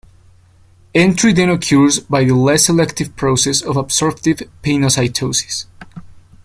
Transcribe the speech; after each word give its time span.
Entry 0.95 1.31
then 1.31 1.51
occurs 1.51 1.99
by 1.99 2.23
the 2.23 2.33
less 2.33 2.65
selective 2.65 3.15
process 3.15 3.61
of 3.61 3.77
absorptive 3.77 4.37
pinocytosis. 4.63 5.65